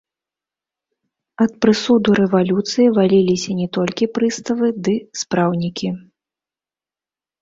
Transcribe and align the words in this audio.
Ад 1.43 1.51
прысуду 1.65 2.09
рэвалюцыі 2.21 2.87
валіліся 2.97 3.51
не 3.61 3.67
толькі 3.79 4.11
прыставы 4.19 4.67
ды 4.89 4.95
спраўнікі. 5.23 5.89